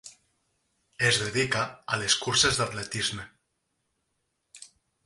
Es 1.09 1.19
dedica 1.25 1.61
a 1.97 2.01
les 2.05 2.17
curses 2.25 2.59
d'atletisme. 2.63 3.29